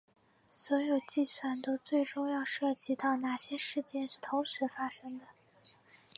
[0.49, 5.25] 所有计算都最终要涉及到哪些事件是同时发生的。